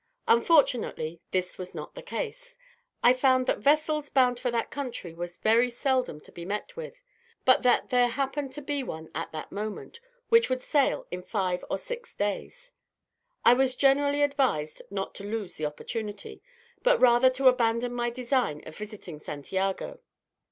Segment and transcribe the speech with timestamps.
[0.27, 2.57] Unfortunately this was not the case.
[3.03, 7.03] I found that vessels bound to that country were very seldom to be met with,
[7.45, 11.63] but that there happened to be one at that moment, which would sail in five
[11.69, 12.73] or six days.
[13.45, 16.41] I was generally advised not to lose the opportunity,
[16.81, 19.99] but rather to abandon my design of visiting Santiago.